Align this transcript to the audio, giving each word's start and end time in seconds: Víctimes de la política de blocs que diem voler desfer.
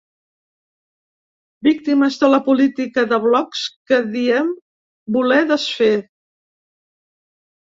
Víctimes 1.67 2.17
de 2.23 2.29
la 2.31 2.39
política 2.47 3.03
de 3.11 3.19
blocs 3.27 3.61
que 3.91 4.01
diem 4.17 4.51
voler 5.19 5.41
desfer. 5.53 5.93